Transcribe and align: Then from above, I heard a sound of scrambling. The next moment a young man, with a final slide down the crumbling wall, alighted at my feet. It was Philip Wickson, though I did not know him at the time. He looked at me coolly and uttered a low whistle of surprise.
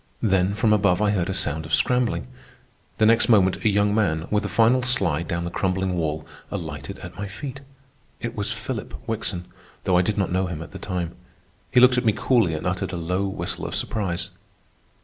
Then 0.23 0.55
from 0.55 0.73
above, 0.73 0.99
I 0.99 1.11
heard 1.11 1.29
a 1.29 1.33
sound 1.35 1.63
of 1.63 1.75
scrambling. 1.75 2.25
The 2.97 3.05
next 3.05 3.29
moment 3.29 3.63
a 3.63 3.69
young 3.69 3.93
man, 3.93 4.27
with 4.31 4.43
a 4.43 4.49
final 4.49 4.81
slide 4.81 5.27
down 5.27 5.45
the 5.45 5.51
crumbling 5.51 5.93
wall, 5.95 6.25
alighted 6.49 6.97
at 7.03 7.17
my 7.19 7.27
feet. 7.27 7.59
It 8.19 8.35
was 8.35 8.51
Philip 8.51 8.95
Wickson, 9.07 9.45
though 9.83 9.97
I 9.97 10.01
did 10.01 10.17
not 10.17 10.31
know 10.31 10.47
him 10.47 10.63
at 10.63 10.71
the 10.71 10.79
time. 10.79 11.13
He 11.69 11.79
looked 11.79 11.99
at 11.99 12.05
me 12.05 12.13
coolly 12.17 12.55
and 12.55 12.65
uttered 12.65 12.93
a 12.93 12.97
low 12.97 13.27
whistle 13.27 13.67
of 13.67 13.75
surprise. 13.75 14.31